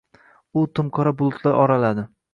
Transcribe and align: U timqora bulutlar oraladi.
U 0.61 0.63
timqora 0.79 1.13
bulutlar 1.21 1.63
oraladi. 1.67 2.11